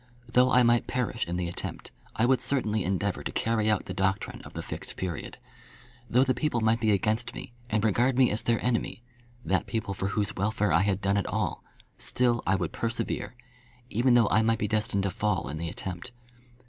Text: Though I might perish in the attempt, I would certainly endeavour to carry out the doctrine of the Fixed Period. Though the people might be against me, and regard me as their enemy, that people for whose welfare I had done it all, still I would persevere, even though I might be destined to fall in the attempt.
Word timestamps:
Though 0.27 0.49
I 0.51 0.63
might 0.63 0.87
perish 0.87 1.27
in 1.27 1.35
the 1.37 1.47
attempt, 1.47 1.91
I 2.15 2.25
would 2.25 2.41
certainly 2.41 2.83
endeavour 2.83 3.23
to 3.23 3.31
carry 3.31 3.69
out 3.69 3.85
the 3.85 3.93
doctrine 3.93 4.41
of 4.41 4.53
the 4.53 4.63
Fixed 4.63 4.95
Period. 4.97 5.37
Though 6.09 6.23
the 6.23 6.33
people 6.33 6.59
might 6.59 6.79
be 6.79 6.89
against 6.89 7.35
me, 7.35 7.53
and 7.69 7.83
regard 7.85 8.17
me 8.17 8.31
as 8.31 8.41
their 8.41 8.59
enemy, 8.65 9.03
that 9.45 9.67
people 9.67 9.93
for 9.93 10.07
whose 10.07 10.35
welfare 10.35 10.73
I 10.73 10.81
had 10.81 11.01
done 11.01 11.17
it 11.17 11.27
all, 11.27 11.63
still 11.99 12.41
I 12.47 12.55
would 12.55 12.71
persevere, 12.71 13.35
even 13.91 14.15
though 14.15 14.27
I 14.31 14.41
might 14.41 14.57
be 14.57 14.67
destined 14.67 15.03
to 15.03 15.11
fall 15.11 15.47
in 15.49 15.59
the 15.59 15.69
attempt. 15.69 16.13